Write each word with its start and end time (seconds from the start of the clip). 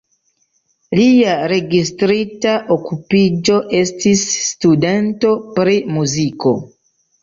Lia 0.99 1.35
registrita 1.51 2.55
okupiĝo 2.77 3.61
estis 3.85 4.27
"studento 4.49 5.39
pri 5.55 5.81
muziko". 5.97 6.61